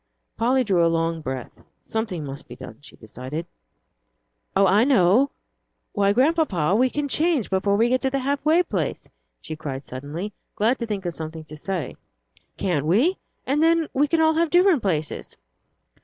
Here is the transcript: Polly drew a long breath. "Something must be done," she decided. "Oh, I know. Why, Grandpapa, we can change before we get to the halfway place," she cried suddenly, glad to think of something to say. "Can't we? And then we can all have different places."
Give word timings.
Polly 0.35 0.63
drew 0.63 0.83
a 0.83 0.89
long 0.89 1.21
breath. 1.21 1.51
"Something 1.85 2.25
must 2.25 2.47
be 2.47 2.55
done," 2.55 2.79
she 2.81 2.95
decided. 2.95 3.45
"Oh, 4.55 4.65
I 4.65 4.83
know. 4.83 5.29
Why, 5.93 6.11
Grandpapa, 6.11 6.73
we 6.75 6.89
can 6.89 7.07
change 7.07 7.51
before 7.51 7.75
we 7.77 7.87
get 7.89 8.01
to 8.01 8.09
the 8.09 8.17
halfway 8.17 8.63
place," 8.63 9.07
she 9.41 9.55
cried 9.55 9.85
suddenly, 9.85 10.33
glad 10.55 10.79
to 10.79 10.87
think 10.87 11.05
of 11.05 11.13
something 11.13 11.43
to 11.43 11.55
say. 11.55 11.97
"Can't 12.57 12.87
we? 12.87 13.19
And 13.45 13.61
then 13.61 13.89
we 13.93 14.07
can 14.07 14.19
all 14.21 14.33
have 14.33 14.49
different 14.49 14.81
places." 14.81 15.37